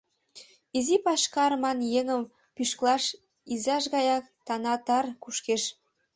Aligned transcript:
Изи 0.77 0.97
пашкар, 1.05 1.51
ман, 1.63 1.79
еҥым 1.99 2.21
пӱшкылаш 2.55 3.03
изаж 3.53 3.83
гаяк 3.93 4.23
танатар 4.47 5.05
кушкеш. 5.23 5.63